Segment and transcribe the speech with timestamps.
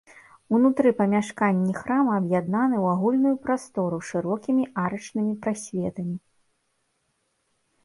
[0.57, 6.15] Унутры памяшканні храма аб'яднаны ў агульную прастору шырокімі арачнымі прасветамі.